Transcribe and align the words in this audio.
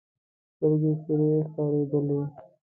سترګې 0.53 0.91
سرې 1.03 1.29
ښکارېدلې. 1.49 2.21